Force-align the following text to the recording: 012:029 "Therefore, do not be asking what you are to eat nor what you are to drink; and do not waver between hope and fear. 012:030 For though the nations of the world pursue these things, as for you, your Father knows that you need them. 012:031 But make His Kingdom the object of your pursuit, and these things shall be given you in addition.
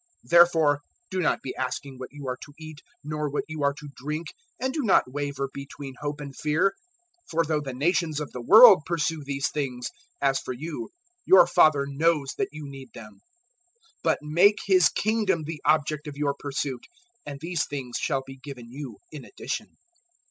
012:029 0.23 0.29
"Therefore, 0.31 0.81
do 1.11 1.19
not 1.19 1.41
be 1.43 1.55
asking 1.57 1.99
what 1.99 2.09
you 2.11 2.25
are 2.27 2.37
to 2.41 2.55
eat 2.57 2.81
nor 3.03 3.29
what 3.29 3.43
you 3.47 3.61
are 3.63 3.75
to 3.75 3.87
drink; 3.95 4.33
and 4.59 4.73
do 4.73 4.81
not 4.81 5.11
waver 5.11 5.47
between 5.53 5.93
hope 6.01 6.19
and 6.19 6.35
fear. 6.35 6.73
012:030 7.25 7.29
For 7.29 7.43
though 7.45 7.61
the 7.61 7.73
nations 7.75 8.19
of 8.19 8.31
the 8.31 8.41
world 8.41 8.81
pursue 8.83 9.23
these 9.23 9.49
things, 9.49 9.91
as 10.19 10.39
for 10.39 10.53
you, 10.53 10.89
your 11.23 11.45
Father 11.45 11.85
knows 11.85 12.33
that 12.39 12.49
you 12.51 12.67
need 12.67 12.89
them. 12.95 13.17
012:031 14.03 14.03
But 14.05 14.19
make 14.23 14.57
His 14.65 14.89
Kingdom 14.89 15.43
the 15.43 15.61
object 15.65 16.07
of 16.07 16.17
your 16.17 16.33
pursuit, 16.33 16.87
and 17.23 17.39
these 17.39 17.67
things 17.67 17.97
shall 17.99 18.23
be 18.25 18.37
given 18.37 18.71
you 18.71 18.97
in 19.11 19.23
addition. 19.23 19.77